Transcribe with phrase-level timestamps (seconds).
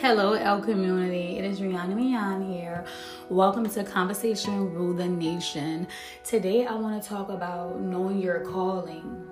[0.00, 1.36] Hello, L community.
[1.36, 2.86] It is Rihanna Mian here.
[3.28, 5.86] Welcome to Conversation Rule the Nation.
[6.24, 9.28] Today, I want to talk about knowing your calling.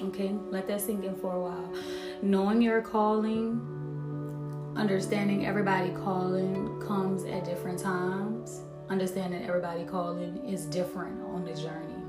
[0.00, 1.74] Okay, let that sink in for a while.
[2.22, 3.60] Knowing your calling,
[4.76, 12.04] understanding everybody calling comes at different times, understanding everybody calling is different on the journey.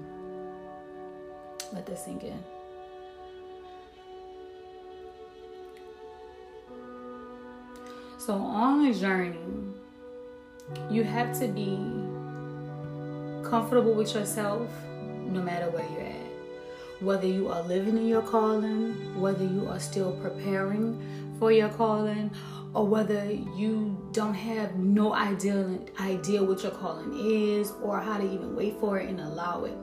[1.73, 2.37] Let that sink in.
[8.25, 9.37] So, on a journey,
[10.89, 11.77] you have to be
[13.47, 14.67] comfortable with yourself
[15.27, 17.03] no matter where you're at.
[17.03, 20.99] Whether you are living in your calling, whether you are still preparing
[21.37, 22.31] for your calling,
[22.73, 28.25] or whether you don't have no idea idea what your calling is or how to
[28.25, 29.77] even wait for it and allow it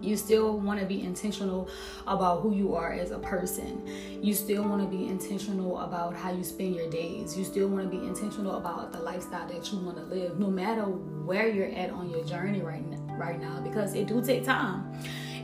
[0.00, 1.68] you still want to be intentional
[2.06, 3.86] about who you are as a person.
[4.22, 7.36] You still want to be intentional about how you spend your days.
[7.36, 10.48] You still want to be intentional about the lifestyle that you want to live, no
[10.48, 14.44] matter where you're at on your journey right now, right now because it do take
[14.44, 14.92] time.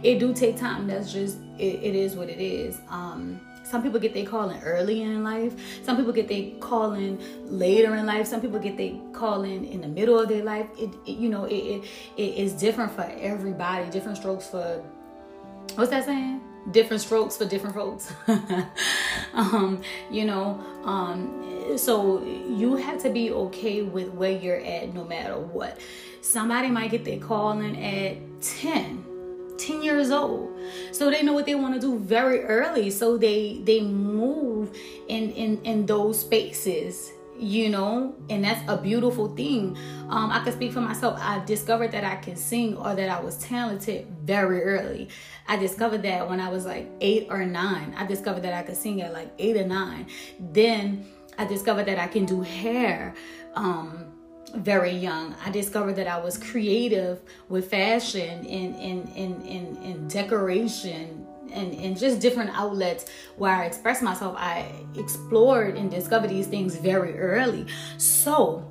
[0.02, 0.86] It do take time.
[0.86, 2.80] That's just it, it is what it is.
[2.88, 5.54] Um some people get their calling early in life.
[5.82, 8.26] Some people get their calling later in life.
[8.26, 10.66] Some people get their calling in the middle of their life.
[10.78, 11.84] It, it you know, it, it
[12.16, 13.90] it is different for everybody.
[13.90, 14.82] Different strokes for
[15.74, 16.40] what's that saying?
[16.70, 18.12] Different strokes for different folks.
[19.34, 25.04] um, you know, um, so you have to be okay with where you're at no
[25.04, 25.78] matter what.
[26.20, 29.13] Somebody might get their calling at 10
[29.66, 30.50] 10 years old.
[30.92, 34.76] So they know what they want to do very early so they they move
[35.08, 38.14] in in in those spaces you know?
[38.30, 39.76] And that's a beautiful thing.
[40.08, 41.18] Um i can speak for myself.
[41.20, 45.08] I discovered that i can sing or that i was talented very early.
[45.48, 47.94] I discovered that when i was like eight or nine.
[47.96, 50.06] I discovered that i could sing at like eight or nine.
[50.38, 51.06] Then
[51.38, 53.14] i discovered that i can do hair.
[53.54, 54.13] Um
[54.54, 55.34] very young.
[55.44, 61.72] I discovered that I was creative with fashion and in in in, in decoration and,
[61.74, 63.06] and just different outlets
[63.36, 64.34] where I express myself.
[64.38, 67.66] I explored and discovered these things very early.
[67.96, 68.70] So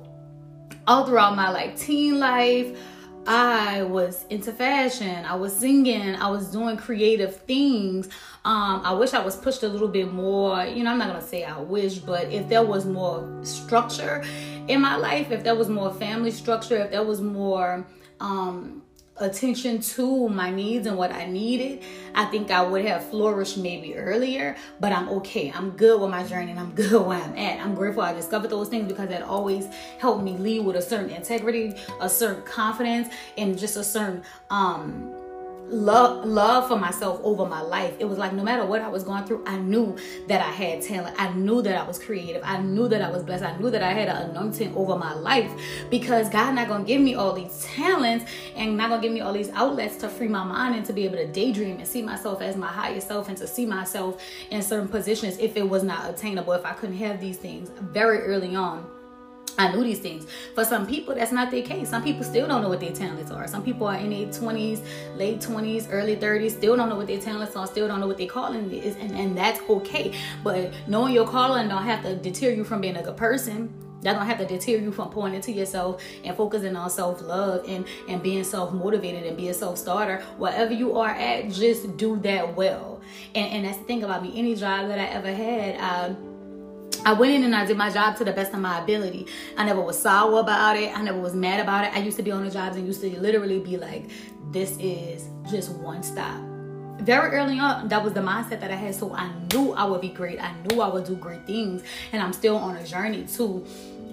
[0.86, 2.78] all throughout my like teen life,
[3.26, 5.24] I was into fashion.
[5.24, 6.14] I was singing.
[6.14, 8.08] I was doing creative things.
[8.44, 10.62] Um, I wish I was pushed a little bit more.
[10.64, 14.22] You know, I'm not gonna say I wish, but if there was more structure
[14.68, 17.86] in my life, if there was more family structure, if there was more
[18.20, 18.82] um,
[19.18, 21.82] attention to my needs and what I needed,
[22.14, 24.56] I think I would have flourished maybe earlier.
[24.80, 25.52] But I'm okay.
[25.54, 27.60] I'm good with my journey and I'm good where I'm at.
[27.60, 31.10] I'm grateful I discovered those things because that always helped me lead with a certain
[31.10, 35.14] integrity, a certain confidence, and just a certain um
[35.74, 37.94] love love for myself over my life.
[37.98, 39.96] It was like no matter what I was going through, I knew
[40.28, 41.16] that I had talent.
[41.18, 42.42] I knew that I was creative.
[42.44, 43.44] I knew that I was blessed.
[43.44, 45.50] I knew that I had an anointing over my life
[45.90, 49.32] because God not gonna give me all these talents and not gonna give me all
[49.32, 52.40] these outlets to free my mind and to be able to daydream and see myself
[52.40, 56.08] as my highest self and to see myself in certain positions if it was not
[56.08, 58.93] attainable, if I couldn't have these things very early on
[59.56, 60.26] I knew these things.
[60.54, 61.90] For some people, that's not their case.
[61.90, 63.46] Some people still don't know what their talents are.
[63.46, 64.84] Some people are in their 20s,
[65.16, 68.18] late 20s, early 30s, still don't know what their talents are, still don't know what
[68.18, 70.12] their calling is, and, and that's okay.
[70.42, 73.72] But knowing your calling don't have to deter you from being a good person.
[74.02, 77.86] That don't have to deter you from pointing to yourself and focusing on self-love and,
[78.06, 80.20] and being self-motivated and being self-starter.
[80.36, 83.00] Wherever you are at, just do that well.
[83.34, 84.32] And, and that's the thing about me.
[84.36, 86.14] Any job that I ever had, I
[87.06, 89.26] I went in and I did my job to the best of my ability.
[89.58, 90.96] I never was sour about it.
[90.96, 91.94] I never was mad about it.
[91.94, 94.10] I used to be on the jobs and used to literally be like,
[94.52, 96.40] this is just one stop.
[97.00, 98.94] Very early on, that was the mindset that I had.
[98.94, 100.40] So I knew I would be great.
[100.40, 101.82] I knew I would do great things.
[102.12, 103.66] And I'm still on a journey too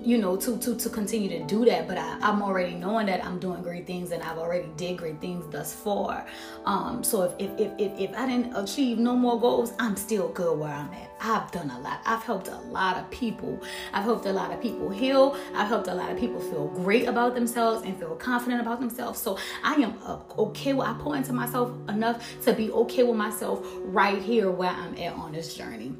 [0.03, 3.23] you know to to to continue to do that but I, i'm already knowing that
[3.23, 6.25] i'm doing great things and i've already did great things thus far.
[6.65, 10.29] Um so if if if, if, if i didn't achieve no more goals i'm still
[10.29, 11.09] good where i'm at.
[11.23, 12.01] I've done a lot.
[12.03, 13.61] I've helped a lot of people.
[13.93, 15.37] I've helped a lot of people heal.
[15.53, 19.19] I've helped a lot of people feel great about themselves and feel confident about themselves.
[19.21, 23.15] So i am uh, okay with i pour into myself enough to be okay with
[23.15, 25.93] myself right here where i'm at on this journey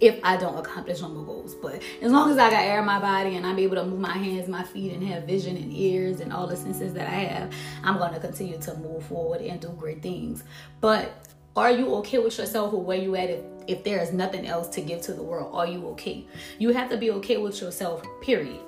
[0.00, 1.54] if I don't accomplish no more goals.
[1.54, 4.00] But as long as I got air in my body and I'm able to move
[4.00, 7.14] my hands, my feet, and have vision and ears and all the senses that I
[7.14, 7.52] have,
[7.82, 10.44] I'm going to continue to move forward and do great things.
[10.80, 11.26] But
[11.56, 14.68] are you okay with yourself or where you at if, if there is nothing else
[14.68, 15.54] to give to the world?
[15.54, 16.26] Are you okay?
[16.58, 18.60] You have to be okay with yourself, period.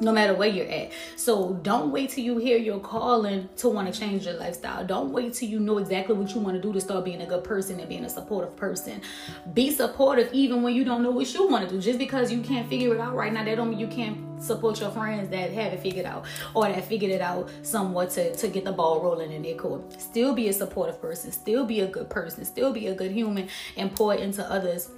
[0.00, 0.92] No matter where you're at.
[1.16, 4.84] So don't wait till you hear your calling to want to change your lifestyle.
[4.84, 7.26] Don't wait till you know exactly what you want to do to start being a
[7.26, 9.00] good person and being a supportive person.
[9.52, 11.80] Be supportive even when you don't know what you want to do.
[11.80, 14.80] Just because you can't figure it out right now, that don't mean you can't support
[14.80, 16.24] your friends that have it figured out
[16.54, 20.00] or that figured it out somewhat to, to get the ball rolling in their court.
[20.00, 23.48] Still be a supportive person, still be a good person, still be a good human
[23.76, 24.90] and pour into others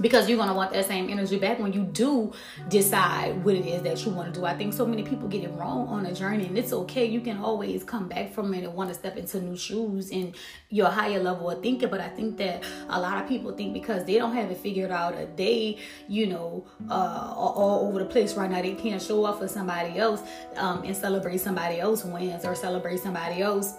[0.00, 2.32] because you're going to want that same energy back when you do
[2.68, 4.46] decide what it is that you want to do.
[4.46, 7.04] I think so many people get it wrong on a journey, and it's okay.
[7.04, 10.34] You can always come back from it and want to step into new shoes and
[10.68, 11.90] your higher level of thinking.
[11.90, 14.90] But I think that a lot of people think because they don't have it figured
[14.90, 19.02] out, or they, you know, uh, are all over the place right now, they can't
[19.02, 20.22] show off for somebody else
[20.56, 23.74] um, and celebrate somebody else wins or celebrate somebody else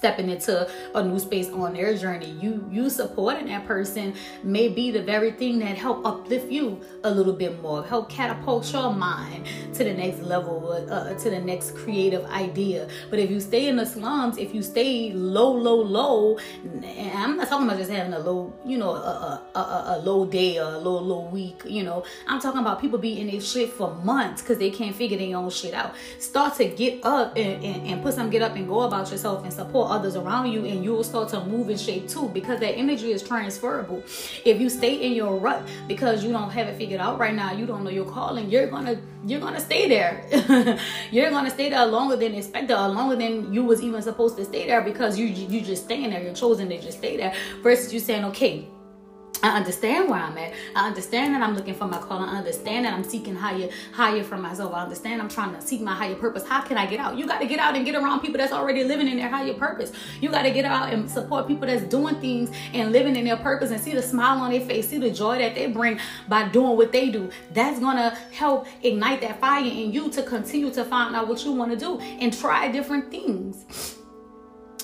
[0.00, 2.30] stepping into a new space on their journey.
[2.40, 7.10] You you supporting that person may be the very thing that help uplift you a
[7.10, 11.76] little bit more, help catapult your mind to the next level, uh, to the next
[11.76, 12.88] creative idea.
[13.10, 17.36] But if you stay in the slums, if you stay low, low, low, and I'm
[17.36, 20.58] not talking about just having a low, you know, a, a, a, a low day
[20.58, 23.70] or a low, low week, you know, I'm talking about people be in their shit
[23.70, 25.94] for months because they can't figure their own shit out.
[26.18, 29.44] Start to get up and, and, and put some get up and go about yourself
[29.44, 32.60] and support others around you and you will start to move and shape too because
[32.60, 34.02] that energy is transferable.
[34.44, 37.52] If you stay in your rut because you don't have it figured out right now,
[37.52, 40.24] you don't know your calling, you're gonna you're gonna stay there.
[41.10, 44.66] you're gonna stay there longer than expected longer than you was even supposed to stay
[44.66, 48.00] there because you you just staying there, you're chosen to just stay there versus you
[48.00, 48.68] saying, okay,
[49.42, 50.52] I understand where I'm at.
[50.76, 52.28] I understand that I'm looking for my calling.
[52.28, 54.74] I understand that I'm seeking higher, higher for myself.
[54.74, 56.46] I understand I'm trying to seek my higher purpose.
[56.46, 57.16] How can I get out?
[57.16, 59.54] You got to get out and get around people that's already living in their higher
[59.54, 59.92] purpose.
[60.20, 63.38] You got to get out and support people that's doing things and living in their
[63.38, 65.98] purpose and see the smile on their face, see the joy that they bring
[66.28, 67.30] by doing what they do.
[67.52, 71.52] That's gonna help ignite that fire in you to continue to find out what you
[71.52, 73.96] want to do and try different things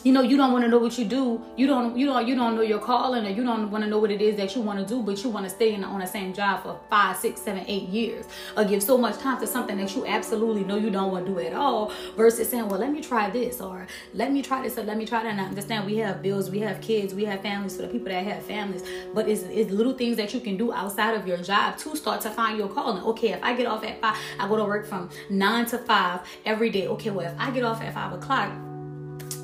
[0.07, 1.45] you know you don't want to know what you do.
[1.57, 3.99] You don't you don't you don't know your calling or you don't want to know
[3.99, 5.99] what it is that you want to do but you want to stay in, on
[5.99, 8.25] the same job for five six seven eight years.
[8.57, 11.33] Or give so much time to something that you absolutely know you don't want to
[11.33, 14.79] do at all versus saying well let me try this or let me try this
[14.79, 15.31] or let me try that.
[15.31, 18.07] And I understand we have bills we have kids we have families for the people
[18.07, 21.39] that have families but it's, it's little things that you can do outside of your
[21.39, 23.03] job to start to find your calling.
[23.03, 26.21] Okay if I get off at five I go to work from nine to five
[26.45, 26.87] every day.
[26.87, 28.53] Okay well if I get off at five o'clock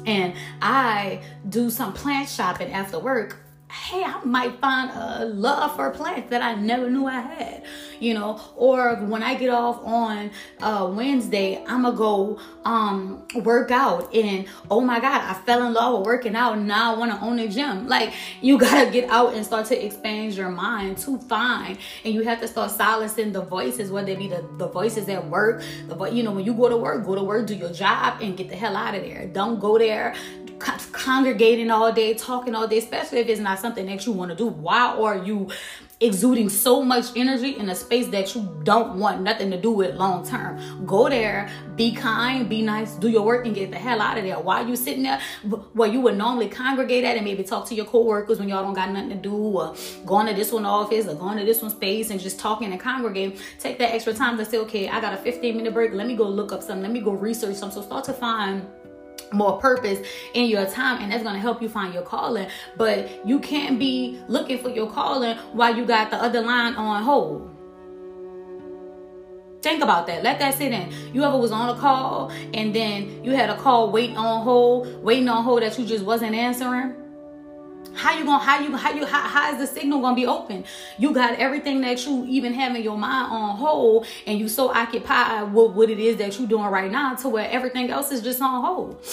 [0.06, 3.41] and I do some plant shopping after work,
[3.72, 7.64] hey, I might find a love for plants that I never knew I had,
[8.00, 8.38] you know.
[8.54, 10.30] Or when I get off on
[10.60, 15.72] uh, Wednesday, I'm gonna go um, work out, and oh my God, I fell in
[15.72, 17.88] love with working out, and now I want to own a gym.
[17.88, 22.22] Like you gotta get out and start to expand your mind to find, and you
[22.22, 26.12] have to start silencing the voices, whether it be the, the voices at work, the
[26.12, 28.50] you know when you go to work, go to work, do your job, and get
[28.50, 29.26] the hell out of there.
[29.28, 30.14] Don't go there
[30.92, 34.36] congregating all day, talking all day, especially if it's not something that you want to
[34.36, 34.46] do.
[34.46, 35.50] Why are you
[36.00, 39.94] exuding so much energy in a space that you don't want nothing to do with
[39.96, 40.84] long term?
[40.86, 44.24] Go there, be kind, be nice, do your work, and get the hell out of
[44.24, 44.38] there.
[44.38, 45.20] Why are you sitting there
[45.72, 48.74] where you would normally congregate at and maybe talk to your coworkers when y'all don't
[48.74, 49.74] got nothing to do, or
[50.06, 52.80] going to this one office or going to this one space and just talking and
[52.80, 53.38] congregating?
[53.58, 55.92] Take that extra time to say, okay, I got a 15 minute break.
[55.92, 56.82] Let me go look up something.
[56.82, 57.82] Let me go research something.
[57.82, 58.66] So start to find
[59.32, 62.48] more purpose in your time and that's going to help you find your calling.
[62.76, 67.02] But you can't be looking for your calling while you got the other line on
[67.02, 67.48] hold.
[69.62, 70.24] Think about that.
[70.24, 70.92] Let that sit in.
[71.14, 75.02] You ever was on a call and then you had a call waiting on hold
[75.02, 77.01] waiting on hold that you just wasn't answering
[77.94, 80.64] how you gonna how you how you how, how is the signal gonna be open?
[80.98, 84.70] You got everything that you even have in your mind on hold and you so
[84.70, 88.22] occupied with what it is that you're doing right now to where everything else is
[88.22, 89.04] just on hold.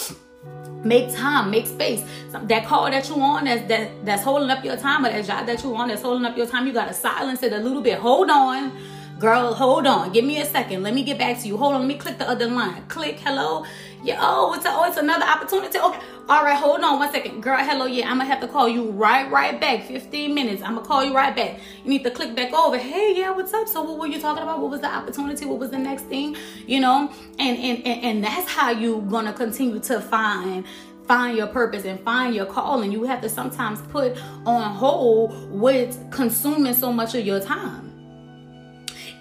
[0.84, 2.02] Make time make space.
[2.32, 5.46] That call that you on that's that that's holding up your time or that job
[5.46, 7.98] that you on that's holding up your time you gotta silence it a little bit.
[7.98, 8.72] Hold on.
[9.18, 10.12] Girl hold on.
[10.12, 10.82] Give me a second.
[10.82, 11.58] Let me get back to you.
[11.58, 11.80] Hold on.
[11.80, 12.82] Let me click the other line.
[12.88, 13.66] Click hello?
[14.02, 15.78] Yeah, oh, it's a, oh, it's another opportunity.
[15.78, 15.98] Okay,
[16.30, 17.58] all right, hold on one second, girl.
[17.58, 19.82] Hello, yeah, I'm gonna have to call you right, right back.
[19.82, 20.62] 15 minutes.
[20.62, 21.58] I'm gonna call you right back.
[21.82, 22.78] You need to click back over.
[22.78, 23.66] Hey, yeah, what's up?
[23.66, 24.60] So, what were you talking about?
[24.60, 25.44] What was the opportunity?
[25.44, 26.36] What was the next thing?
[26.68, 30.64] You know, and and and, and that's how you gonna continue to find
[31.08, 32.92] find your purpose and find your calling.
[32.92, 37.89] You have to sometimes put on hold with consuming so much of your time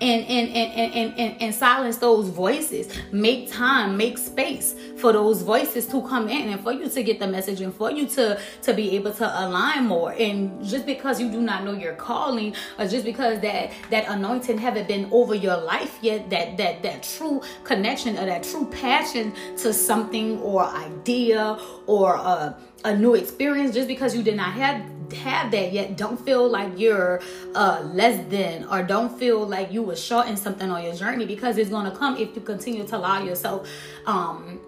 [0.02, 2.90] and and and and, and, and silence those voices.
[3.12, 7.20] Make time make space for those voices to come in and for you to get
[7.20, 10.12] the message and for you to to be able to align more.
[10.12, 14.58] And just because you do not know your calling or just because that that anointing
[14.58, 19.34] haven't been over your life yet that that that true connection or that true passion
[19.58, 24.99] to something or idea or a, a new experience just because you did not have
[25.14, 27.22] have that yet don't feel like you're
[27.56, 31.26] uh, less than or don't feel like you were short in something on your journey
[31.26, 33.68] because it's going to come if you continue to allow yourself
[34.06, 34.60] um,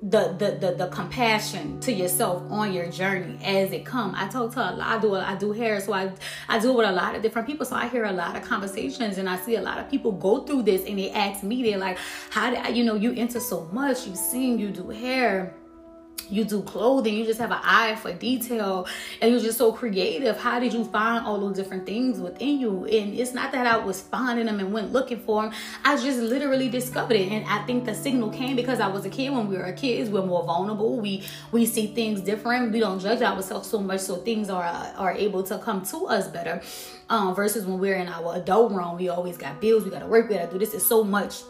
[0.00, 4.14] the, the the the compassion to yourself on your journey as it come.
[4.16, 4.80] I talk to a lot.
[4.80, 6.12] I do I do hair, so I
[6.48, 7.66] I do it with a lot of different people.
[7.66, 10.44] So I hear a lot of conversations, and I see a lot of people go
[10.44, 11.98] through this, and they ask me, they're like,
[12.30, 14.06] "How did you know you enter so much?
[14.06, 15.57] You sing, you do hair."
[16.30, 18.86] You do clothing you just have an eye for detail
[19.20, 20.36] and you're just so creative.
[20.38, 22.84] How did you find all those different things within you?
[22.84, 25.52] And it's not that i was finding them and went looking for them
[25.84, 27.32] i just literally discovered it.
[27.32, 29.30] And i think the signal came because i was a kid.
[29.30, 30.96] When we were kids we're more vulnerable.
[30.96, 32.72] We we see things different.
[32.72, 36.28] We don't judge ourselves so much so things are are able to come to us
[36.28, 36.60] better.
[37.10, 40.06] Um versus when we're in our adult realm we always got bills we got to
[40.06, 40.74] work we got to do this.
[40.74, 41.42] Is so much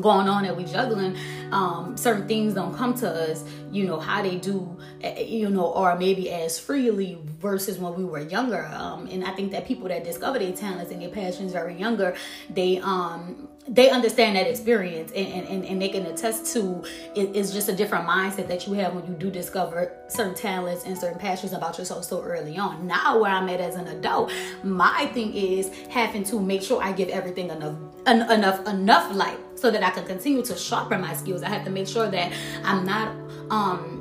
[0.00, 1.16] going on that we juggling
[1.52, 5.66] um certain things don't come to us you know how they do eh, you know
[5.66, 8.66] or maybe as freely versus when we were younger.
[8.72, 12.14] Um and i think that people that discover their talents and their passions very younger
[12.50, 16.82] they um they understand that experience and, and, and they can attest to
[17.14, 20.84] it, it's just a different mindset that you have when you do discover certain talents
[20.84, 24.32] and certain passions about yourself so early on now where i'm at as an adult
[24.64, 29.38] my thing is having to make sure i give everything enough en- enough enough light
[29.60, 31.42] so that I can continue to sharpen my skills.
[31.42, 32.32] I have to make sure that
[32.64, 33.14] I'm not
[33.50, 33.99] um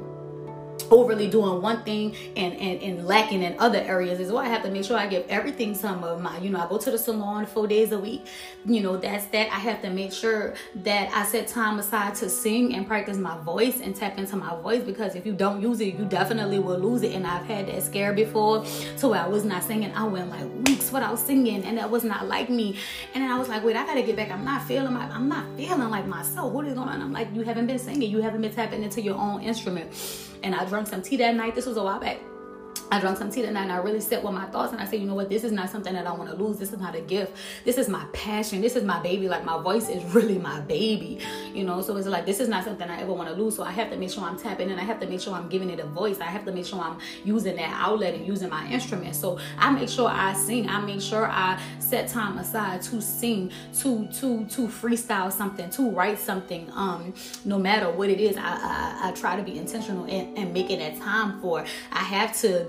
[0.91, 4.43] overly doing one thing and, and, and lacking in other areas as well.
[4.43, 6.77] I have to make sure I give everything some of my, you know, I go
[6.77, 8.25] to the salon four days a week.
[8.65, 9.47] You know, that's that.
[9.47, 13.37] I have to make sure that I set time aside to sing and practice my
[13.39, 16.79] voice and tap into my voice because if you don't use it, you definitely will
[16.79, 17.13] lose it.
[17.13, 18.63] And I've had that scare before
[19.01, 19.91] where I was not singing.
[19.93, 22.77] I went like weeks without singing and that was not like me.
[23.13, 24.31] And then I was like, wait, I gotta get back.
[24.31, 26.53] I'm not feeling my I'm not feeling like myself.
[26.53, 27.01] What is going on?
[27.01, 29.91] I'm like, you haven't been singing, you haven't been tapping into your own instrument
[30.43, 31.55] and I drank some tea that night.
[31.55, 32.28] This was a while back.
[32.91, 34.85] I drank some tea that night and I really sat with my thoughts and I
[34.85, 36.57] said, you know what, this is not something that I want to lose.
[36.57, 37.35] This is not a gift.
[37.63, 38.61] This is my passion.
[38.61, 39.29] This is my baby.
[39.29, 41.19] Like my voice is really my baby,
[41.53, 41.81] you know?
[41.81, 43.55] So it's like, this is not something I ever want to lose.
[43.55, 45.49] So I have to make sure I'm tapping and I have to make sure I'm
[45.49, 46.19] giving it a voice.
[46.19, 49.15] I have to make sure I'm using that outlet and using my instrument.
[49.15, 50.67] So I make sure I sing.
[50.67, 55.91] I make sure I set time aside to sing, to, to, to freestyle something, to
[55.91, 56.71] write something.
[56.73, 57.13] Um,
[57.45, 60.79] no matter what it is, I, I, I try to be intentional and, and making
[60.79, 62.67] that time for, I have to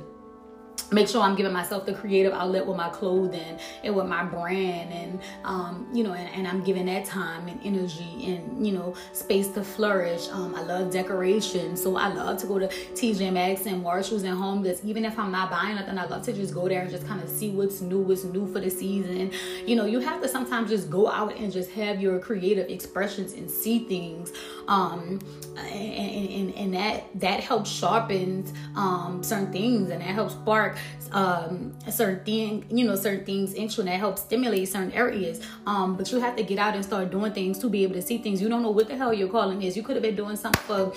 [0.93, 4.93] make sure I'm giving myself the creative outlet with my clothing and with my brand
[4.93, 8.95] and um, you know and, and, I'm giving that time and energy and you know
[9.13, 10.29] space to flourish.
[10.31, 14.37] Um, I love decoration so I love to go to TJ Maxx and Marshalls and
[14.37, 14.85] Home Goods.
[14.85, 17.23] Even if I'm not buying nothing I love to just go there and just kind
[17.23, 19.31] of see what's new what's new for the season.
[19.67, 23.35] You know you have to sometimes just go out and just have your creative expressions
[23.35, 24.33] and see things
[24.67, 25.21] um,
[25.57, 28.45] and, and, and that that helps sharpen
[28.77, 30.77] um, certain things and that helps spark
[31.13, 35.45] um, certain thing, you know, certain things into that help stimulate certain areas.
[35.67, 38.03] Um, but you have to get out and start doing things to be able to
[38.03, 38.41] see things.
[38.41, 39.77] You don't know what the hell your calling is.
[39.77, 40.93] You could have been doing something for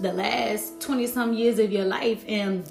[0.00, 2.70] the last 20 some years of your life and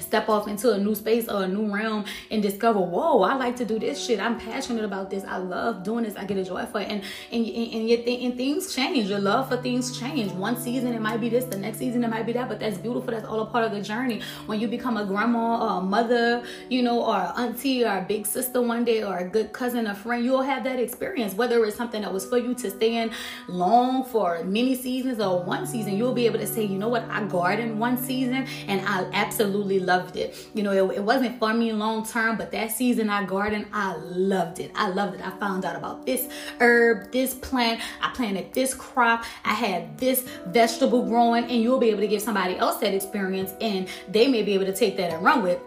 [0.00, 3.56] step off into a new space or a new realm and discover whoa i like
[3.56, 4.20] to do this shit.
[4.20, 5.24] I'm passionate about this.
[5.24, 6.16] I love doing this.
[6.16, 6.88] I get a joy for it.
[6.88, 9.08] And and, and, and, th- and things change.
[9.08, 10.32] Your love for things change.
[10.32, 11.44] One season it might be this.
[11.44, 12.48] The next season it might be that.
[12.48, 13.10] But that's beautiful.
[13.10, 14.20] That's all a part of the journey.
[14.46, 18.26] When you become a grandma or a mother you know or auntie or a big
[18.26, 21.34] sister one day or a good cousin a friend you'll have that experience.
[21.34, 23.10] Whether it's something that was for you to stay in
[23.48, 27.04] long for many seasons or one season you'll be able to say you know what?
[27.10, 30.36] I garden one season and i absolutely loved it.
[30.54, 33.96] You know, it, it wasn't for me long term, but that season I garden, I
[33.96, 34.72] loved it.
[34.74, 35.26] I loved it.
[35.26, 36.28] I found out about this
[36.60, 37.80] herb, this plant.
[38.02, 39.24] I planted this crop.
[39.44, 43.52] I had this vegetable growing, and you'll be able to give somebody else that experience,
[43.60, 45.60] and they may be able to take that and run with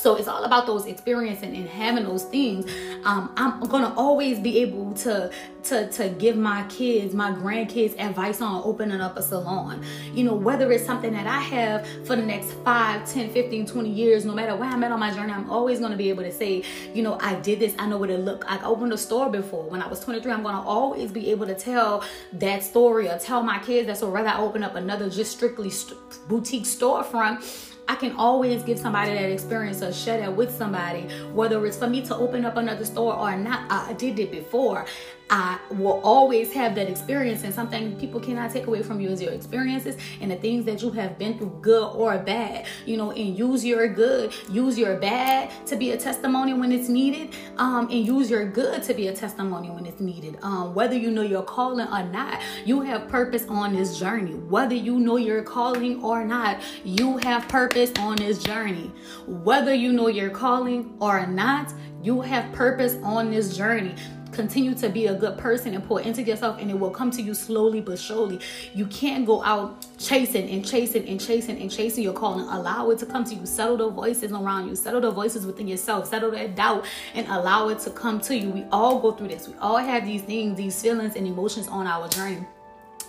[0.00, 2.70] so it's all about those experiences and, and having those things.
[3.04, 5.30] Um, I'm gonna always be able to
[5.64, 9.84] to to give my kids, my grandkids advice on opening up a salon.
[10.14, 13.90] You know, whether it's something that I have for the next 5, 10, 15, 20
[13.90, 16.32] years, no matter where I'm at on my journey, I'm always gonna be able to
[16.32, 16.64] say,
[16.94, 18.62] you know, I did this, I know what it looked like.
[18.62, 19.64] I opened a store before.
[19.64, 22.04] When I was 23, I'm gonna always be able to tell
[22.34, 25.68] that story or tell my kids that so rather I open up another just strictly
[25.68, 31.08] st- boutique storefront I can always give somebody that experience or share that with somebody,
[31.32, 33.68] whether it's for me to open up another store or not.
[33.68, 34.86] I did it before.
[35.30, 39.22] I will always have that experience, and something people cannot take away from you is
[39.22, 42.66] your experiences and the things that you have been through, good or bad.
[42.84, 46.88] You know, and use your good, use your bad to be a testimony when it's
[46.88, 50.36] needed, um, and use your good to be a testimony when it's needed.
[50.42, 54.32] Um, whether you know your calling or not, you have purpose on this journey.
[54.32, 58.90] Whether you know your calling or not, you have purpose on this journey.
[59.28, 61.72] Whether you know your calling or not,
[62.02, 63.94] you have purpose on this journey
[64.32, 67.22] continue to be a good person and pour into yourself and it will come to
[67.22, 68.40] you slowly but surely.
[68.74, 72.46] You can't go out chasing and chasing and chasing and chasing your calling.
[72.48, 73.46] Allow it to come to you.
[73.46, 74.76] Settle the voices around you.
[74.76, 76.08] Settle the voices within yourself.
[76.08, 76.84] Settle that doubt
[77.14, 78.50] and allow it to come to you.
[78.50, 79.48] We all go through this.
[79.48, 82.46] We all have these things these feelings and emotions on our journey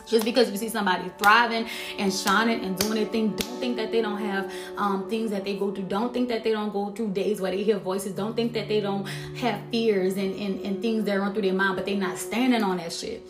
[0.08, 1.68] just because you see somebody thriving
[1.98, 5.44] and shining and doing their thing, don't think that they don't have um, things that
[5.44, 5.86] they go through.
[5.86, 8.14] Don't think that they don't go through days where they hear voices.
[8.14, 9.06] Don't think that they don't
[9.38, 12.64] have fears and, and, and things that run through their mind, but they're not standing
[12.64, 13.26] on that shit.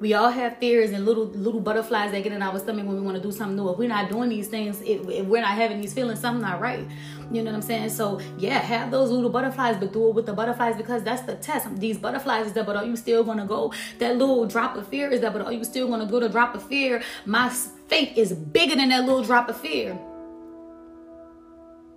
[0.00, 3.02] We all have fears and little little butterflies that get in our stomach when we
[3.02, 3.70] want to do something new.
[3.70, 6.60] If we're not doing these things, if, if we're not having these feelings, something's not
[6.60, 6.84] right.
[7.32, 7.88] You know what I'm saying?
[7.88, 11.34] So yeah, have those little butterflies, but do it with the butterflies because that's the
[11.36, 11.74] test.
[11.80, 13.72] These butterflies is that, but are you still gonna go?
[13.98, 16.54] That little drop of fear is that, but are you still gonna go to drop
[16.54, 17.02] of fear?
[17.24, 19.98] My faith is bigger than that little drop of fear.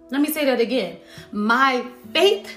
[0.09, 0.97] Let me say that again.
[1.31, 2.49] My faith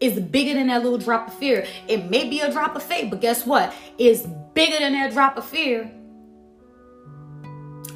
[0.00, 1.66] is bigger than that little drop of fear.
[1.86, 3.72] It may be a drop of faith, but guess what?
[3.98, 5.92] It's bigger than that drop of fear.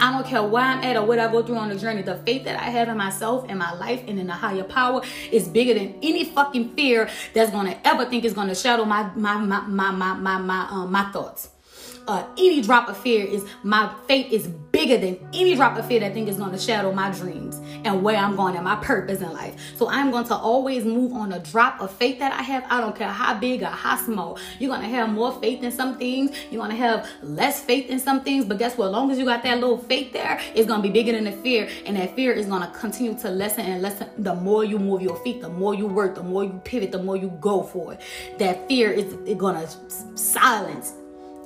[0.00, 2.02] I don't care where I'm at or what I go through on the journey.
[2.02, 5.02] The faith that I have in myself and my life and in the higher power
[5.30, 9.36] is bigger than any fucking fear that's gonna ever think is gonna shadow my my
[9.36, 11.48] my my my my my, um, my thoughts
[12.06, 16.00] uh, any drop of fear is my faith is bigger than any drop of fear
[16.00, 18.76] that I think is going to shadow my dreams and where I'm going and my
[18.76, 19.54] purpose in life.
[19.76, 22.64] So I'm going to always move on a drop of faith that I have.
[22.68, 24.38] I don't care how big or how small.
[24.58, 26.36] You're going to have more faith in some things.
[26.50, 28.44] You're going to have less faith in some things.
[28.44, 28.86] But guess what?
[28.86, 31.24] As long as you got that little faith there, it's going to be bigger than
[31.24, 31.68] the fear.
[31.86, 34.08] And that fear is going to continue to lessen and lessen.
[34.18, 37.02] The more you move your feet, the more you work, the more you pivot, the
[37.02, 38.00] more you go for it.
[38.38, 39.68] That fear is going to
[40.16, 40.94] silence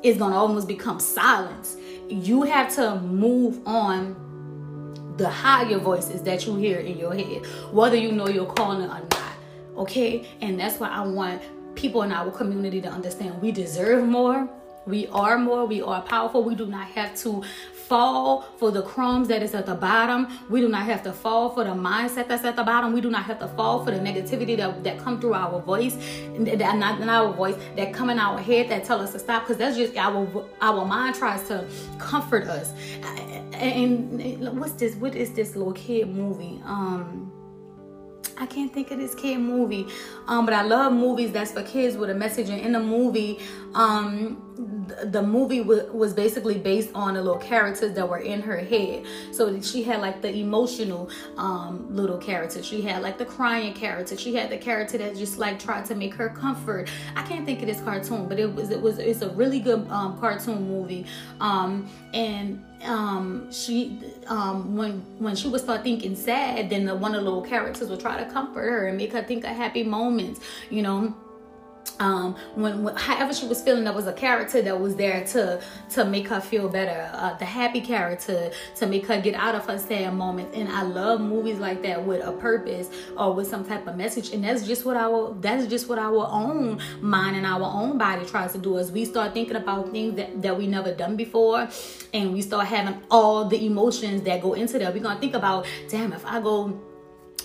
[0.03, 1.77] is going to almost become silence.
[2.09, 4.17] You have to move on
[5.17, 8.87] the higher voices that you hear in your head, whether you know your calling or
[8.87, 9.33] not.
[9.77, 10.27] Okay?
[10.41, 11.43] And that's why I want
[11.75, 14.49] people in our community to understand we deserve more.
[14.87, 15.67] We are more.
[15.67, 16.43] We are powerful.
[16.43, 17.43] We do not have to
[17.89, 20.29] fall for the crumbs that is at the bottom.
[20.51, 22.93] We do not have to fall for the mindset that's at the bottom.
[22.93, 25.97] We do not have to fall for the negativity that, that come through our voice,
[26.39, 29.43] that not in our voice, that come in our head that tell us to stop.
[29.43, 31.67] Because that's just our our mind tries to
[31.99, 32.73] comfort us.
[33.55, 34.95] And, and what's this?
[34.95, 36.61] What is this little kid movie?
[36.65, 37.33] Um
[38.41, 39.89] I can't think of this kid movie,
[40.29, 42.49] um, but I love movies that's for kids with a message.
[42.51, 43.41] And in the movie,
[43.75, 49.05] um, the, movie was basically based on the little characters that were in her head.
[49.33, 52.63] So she had like the emotional um, little character.
[52.63, 54.17] She had like the crying character.
[54.17, 56.89] She had the character that just like tried to make her comfort.
[57.15, 59.89] I can't think of this cartoon, but it was it was it's a really good
[59.91, 61.07] um, cartoon movie.
[61.41, 67.13] Um, and um she um when when she would start thinking sad then the one
[67.13, 69.83] of the little characters would try to comfort her and make her think of happy
[69.83, 70.39] moments
[70.71, 71.13] you know
[72.01, 75.61] um when, when, however she was feeling there was a character that was there to
[75.91, 79.67] to make her feel better uh, the happy character to make her get out of
[79.67, 80.55] her sad moment.
[80.55, 84.33] And i love movies like that with a purpose or with some type of message.
[84.33, 88.25] And that's just what our that's just what our own mind and our own body
[88.25, 88.77] tries to do.
[88.77, 91.69] Is we start thinking about things that, that we never done before
[92.15, 95.67] and we start having all the emotions that go into that we're gonna think about
[95.89, 96.81] damn if i go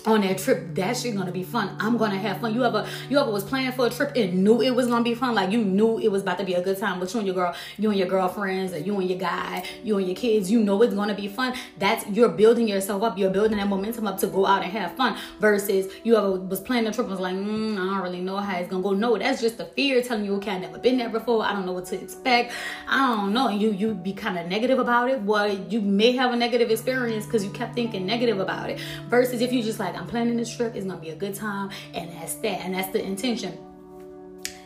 [0.06, 1.76] on that trip that shit gonna be fun.
[1.80, 2.54] I'm gonna have fun.
[2.54, 5.14] You ever you ever was planning for a trip and knew it was gonna be
[5.14, 5.34] fun?
[5.34, 7.34] Like you knew it was about to be a good time with you and your
[7.34, 10.62] girl you and your girlfriends or you and your guy you and your kids you
[10.62, 11.54] know it's gonna be fun.
[11.78, 13.16] That's you're building yourself up.
[13.16, 16.60] You're building that momentum up to go out and have fun versus you ever was
[16.60, 18.92] planning a trip and was like mm, i don't really know how it's gonna go.
[18.92, 21.44] No that's just the fear telling you okay i never been there before.
[21.44, 22.52] I don't know what to expect.
[22.86, 23.48] I don't know.
[23.48, 25.22] And you you be kind of negative about it.
[25.22, 29.40] Well you may have a negative experience because you kept thinking negative about it versus
[29.40, 31.70] if you just like like I'm planning this trip, it's gonna be a good time,
[31.92, 33.58] and that's that, and that's the intention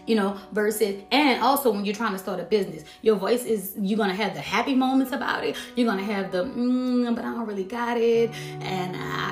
[0.06, 3.74] you know, versus, and also when you're trying to start a business, your voice is,
[3.78, 5.54] you're going to have the happy moments about it.
[5.76, 8.30] You're going to have the, mm, but I don't really got it.
[8.62, 9.28] And I,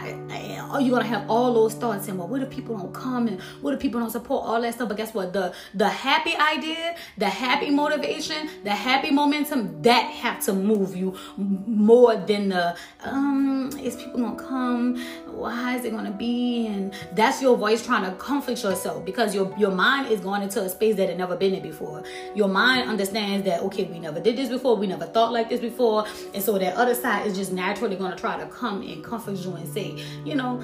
[0.76, 3.40] oh, you're gonna have all those thoughts and well, what if people don't come and
[3.60, 4.88] what if people don't support all that stuff?
[4.88, 5.32] But guess what?
[5.32, 11.16] The the happy idea, the happy motivation, the happy momentum that have to move you
[11.36, 14.96] more than the um is people gonna come?
[15.36, 16.66] Why is it gonna be?
[16.66, 20.62] And that's your voice trying to comfort yourself because your your mind is going into
[20.62, 22.02] a space that it never been in before.
[22.34, 25.60] Your mind understands that okay, we never did this before, we never thought like this
[25.60, 29.36] before, and so that other side is just naturally gonna try to come and comfort
[29.36, 30.58] you and say, you know,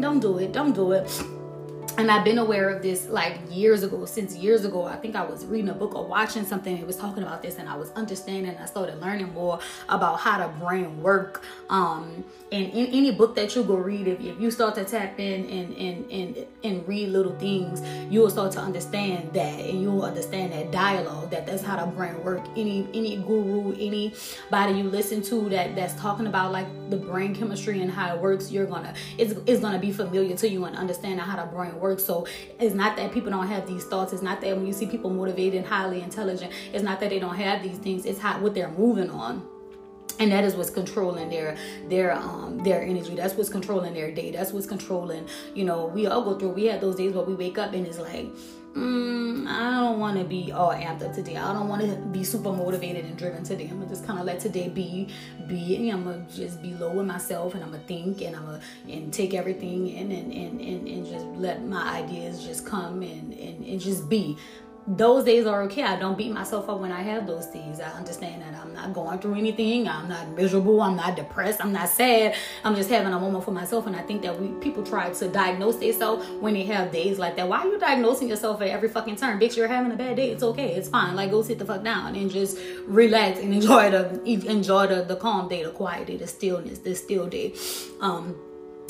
[0.00, 1.10] don't do it, don't do it
[1.96, 4.84] and I've been aware of this like years ago, since years ago.
[4.84, 7.58] I think I was reading a book or watching something that was talking about this,
[7.58, 8.56] and I was understanding.
[8.56, 11.44] I started learning more about how the brain work.
[11.70, 15.18] Um, and in any book that you go read, if, if you start to tap
[15.18, 17.80] in and, and and and read little things,
[18.12, 21.30] you will start to understand that, and you will understand that dialogue.
[21.30, 22.42] That that's how the brain work.
[22.56, 27.80] Any any guru, anybody you listen to that that's talking about like the brain chemistry
[27.82, 31.18] and how it works, you're gonna it's it's gonna be familiar to you and understanding
[31.20, 32.00] how the brain works work.
[32.00, 32.26] So
[32.58, 34.12] it's not that people don't have these thoughts.
[34.12, 37.18] It's not that when you see people motivated and highly intelligent, it's not that they
[37.18, 38.06] don't have these things.
[38.06, 39.46] It's how what they're moving on
[40.20, 41.56] and that is what's controlling their
[41.88, 46.06] their um their energy that's what's controlling their day that's what's controlling you know we
[46.06, 48.28] all go through we have those days where we wake up and it's like
[48.74, 51.36] mm, I don't want to be all amped up today.
[51.36, 53.68] I don't want to be super motivated and driven today.
[53.70, 55.08] I'm gonna just kind of let today be,
[55.46, 55.76] be.
[55.76, 58.60] And I'm gonna just be low with myself, and I'm gonna think, and I'm gonna
[58.88, 63.32] and take everything in, and and and, and just let my ideas just come and
[63.34, 64.36] and, and just be
[64.86, 65.82] those days are okay.
[65.82, 67.80] I don't beat myself up when I have those days.
[67.80, 69.88] I understand that I'm not going through anything.
[69.88, 70.82] I'm not miserable.
[70.82, 71.64] I'm not depressed.
[71.64, 72.34] I'm not sad.
[72.64, 73.86] I'm just having a moment for myself.
[73.86, 77.36] And I think that we people try to diagnose themselves when they have days like
[77.36, 77.48] that.
[77.48, 79.40] Why are you diagnosing yourself at every fucking turn?
[79.40, 80.30] Bitch, you're having a bad day.
[80.30, 80.74] It's okay.
[80.74, 81.16] It's fine.
[81.16, 85.16] Like go sit the fuck down and just relax and enjoy the enjoy the, the
[85.16, 87.54] calm day, the quiet day, the stillness, the still day.
[88.00, 88.36] Um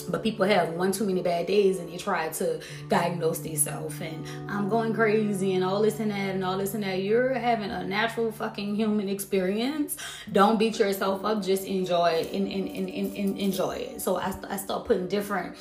[0.09, 4.27] but people have one too many bad days and they try to diagnose themselves and
[4.49, 7.03] I'm going crazy and all this and that and all this and that.
[7.03, 9.97] You're having a natural fucking human experience.
[10.33, 11.43] Don't beat yourself up.
[11.43, 14.01] Just enjoy it and, and, and, and enjoy it.
[14.01, 15.57] So I, I start putting different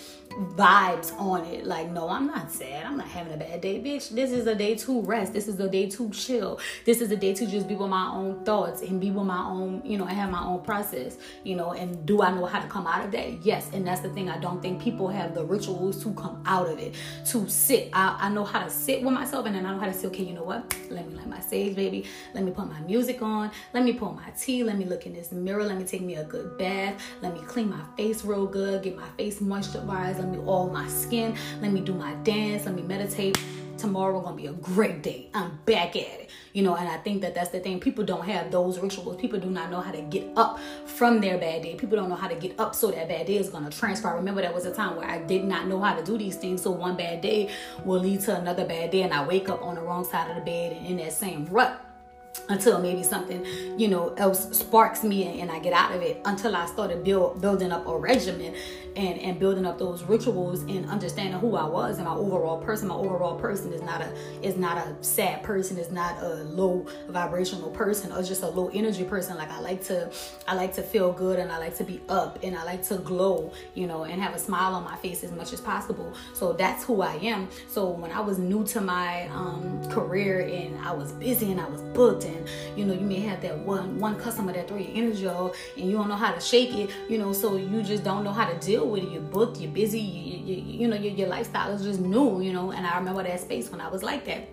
[0.56, 1.66] vibes on it.
[1.66, 2.86] Like, no, I'm not sad.
[2.86, 4.10] I'm not having a bad day, bitch.
[4.10, 5.34] This is a day to rest.
[5.34, 6.60] This is a day to chill.
[6.86, 9.44] This is a day to just be with my own thoughts and be with my
[9.44, 11.74] own, you know, and have my own process, you know.
[11.74, 13.46] And do I know how to come out of that?
[13.46, 13.70] Yes.
[13.74, 14.23] And that's the thing.
[14.30, 16.96] I don't think people have the rituals to come out of it,
[17.28, 17.90] to sit.
[17.94, 20.08] I, I know how to sit with myself and then I know how to say,
[20.08, 20.76] okay, you know what?
[20.90, 22.06] Let me light my sage, baby.
[22.34, 23.52] Let me put my music on.
[23.74, 24.64] Let me pour my tea.
[24.64, 25.64] Let me look in this mirror.
[25.64, 27.02] Let me take me a good bath.
[27.22, 28.84] Let me clean my face real good.
[28.84, 32.76] Get my face moisturized let me oil my skin, let me do my dance, let
[32.76, 33.38] me meditate.
[33.78, 35.30] Tomorrow gonna be a great day.
[35.34, 36.76] I'm back at it, you know.
[36.76, 37.80] And I think that that's the thing.
[37.80, 39.20] People don't have those rituals.
[39.20, 41.76] People do not know how to get up from their bad day.
[41.76, 44.08] People don't know how to get up so that bad day is gonna transfer.
[44.08, 46.36] I remember that was a time where I did not know how to do these
[46.36, 46.62] things.
[46.62, 47.50] So one bad day
[47.84, 50.36] will lead to another bad day, and I wake up on the wrong side of
[50.36, 51.84] the bed and in that same rut
[52.50, 53.46] until maybe something
[53.78, 57.04] you know else sparks me and, and, I get out of it until I started
[57.04, 58.56] build building up a regimen
[58.96, 62.88] and and building up those rituals and understanding who I was and my overall person.
[62.88, 65.78] My overall person is not a is not a sad person.
[65.78, 69.38] Is not a low vibrational person or just a low energy person.
[69.38, 70.12] Like I like to
[70.48, 72.98] I like to feel good and I like to be up and I like to
[72.98, 76.14] glow you know and have a smile on my face as much as possible.
[76.34, 77.48] So that's who I am.
[77.68, 81.68] So when I was new to my um, career and I was busy and I
[81.68, 84.96] was booked and you know you may have that one one customer that throw your
[84.96, 88.04] energy off and you don't know how to shake it you know so you just
[88.04, 90.96] don't know how to deal with it you're booked you're busy you, you, you know
[90.96, 93.88] your, your lifestyle is just new you know and i remember that space when i
[93.88, 94.50] was like that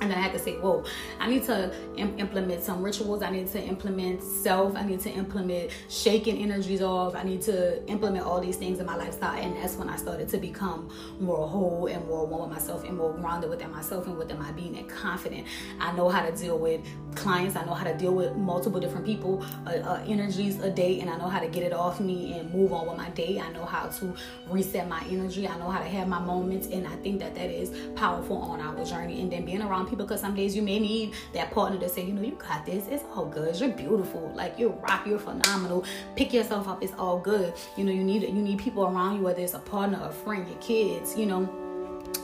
[0.00, 0.84] and then I had to say, whoa,
[1.18, 3.22] I need to Im- implement some rituals.
[3.22, 4.76] I need to implement self.
[4.76, 7.16] I need to implement shaking energies off.
[7.16, 9.36] I need to implement all these things in my lifestyle.
[9.36, 12.96] And that's when I started to become more whole and more one with myself and
[12.96, 15.46] more grounded within myself and within my being and confident.
[15.80, 16.80] I know how to deal with
[17.16, 17.56] clients.
[17.56, 21.10] I know how to deal with multiple different people, uh, uh, energies a day, and
[21.10, 23.40] I know how to get it off me and move on with my day.
[23.40, 24.14] I know how to
[24.48, 25.48] reset my energy.
[25.48, 26.68] I know how to have my moments.
[26.68, 29.20] And I think that that is powerful on our journey.
[29.20, 32.04] And then being around people because some days you may need that partner to say,
[32.04, 32.86] you know, you got this.
[32.88, 33.58] It's all good.
[33.58, 34.32] You're beautiful.
[34.34, 35.06] Like you're rock.
[35.06, 35.84] You're phenomenal.
[36.16, 36.82] Pick yourself up.
[36.82, 37.54] It's all good.
[37.76, 40.12] You know, you need it you need people around you, whether it's a partner, a
[40.12, 41.16] friend, your kids.
[41.16, 41.67] You know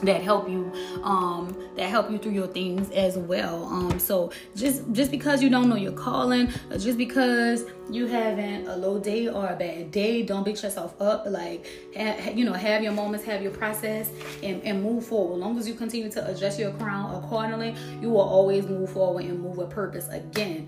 [0.03, 0.71] that help you
[1.03, 5.49] um that help you through your things as well um so just just because you
[5.49, 10.21] don't know your calling just because you having a low day or a bad day
[10.21, 14.09] don't beat yourself up like ha- you know have your moments have your process
[14.43, 18.09] and, and move forward as long as you continue to adjust your crown accordingly you
[18.09, 20.67] will always move forward and move with purpose again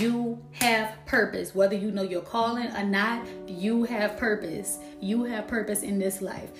[0.00, 1.54] you have purpose.
[1.54, 4.78] Whether you know your calling or not, you have purpose.
[5.00, 6.50] You have purpose in this life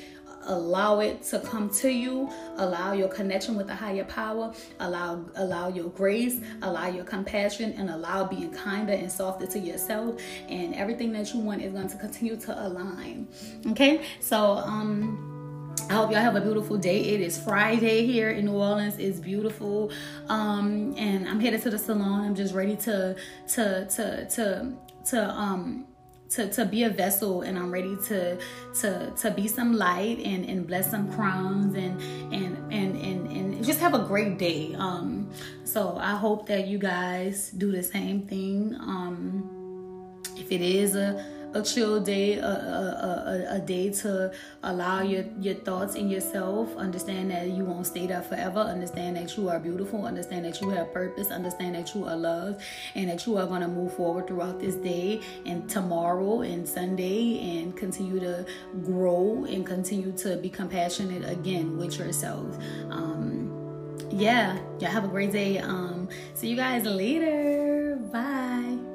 [0.49, 5.69] allow it to come to you allow your connection with the higher power allow allow
[5.69, 11.13] your grace allow your compassion and allow being kinder and softer to yourself and everything
[11.13, 13.29] that you want is going to continue to align
[13.67, 15.39] okay so um
[15.91, 17.01] I hope y'all have a beautiful day.
[17.01, 18.99] It is Friday here in New Orleans.
[18.99, 19.91] It's beautiful.
[20.29, 22.27] Um, and I'm headed to the salon.
[22.27, 23.17] I'm just ready to
[23.55, 24.73] to to to
[25.07, 25.87] to um
[26.31, 28.39] to, to be a vessel and I'm ready to
[28.81, 32.01] to to be some light and, and bless some crowns and
[32.33, 34.75] and and and and just have a great day.
[34.75, 35.31] Um
[35.65, 38.77] so I hope that you guys do the same thing.
[38.81, 45.03] Um if it is a a chill day, a, a, a, a, day to allow
[45.03, 46.75] your, your thoughts in yourself.
[46.77, 48.61] Understand that you won't stay there forever.
[48.61, 50.07] Understand that you are beautiful.
[50.07, 51.31] Understand that you have purpose.
[51.31, 52.63] Understand that you are loved
[52.95, 57.59] and that you are going to move forward throughout this day and tomorrow and Sunday
[57.59, 58.47] and continue to
[58.85, 62.57] grow and continue to be compassionate again with yourself.
[62.91, 63.49] Um,
[64.11, 65.59] yeah, y'all have a great day.
[65.59, 67.97] Um, see you guys later.
[68.13, 68.88] Bye.